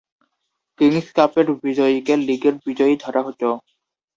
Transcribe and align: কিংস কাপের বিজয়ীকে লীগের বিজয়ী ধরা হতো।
কিংস 0.79 1.07
কাপের 1.15 1.47
বিজয়ীকে 1.63 2.13
লীগের 2.27 2.55
বিজয়ী 2.65 2.95
ধরা 3.03 3.21
হতো। 3.23 3.47